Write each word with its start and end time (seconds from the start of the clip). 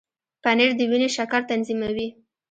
پنېر 0.43 0.71
د 0.79 0.81
وینې 0.89 1.09
شکر 1.15 1.41
تنظیموي. 1.49 2.07